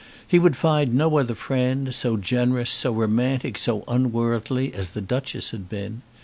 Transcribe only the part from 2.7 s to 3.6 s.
so romantic,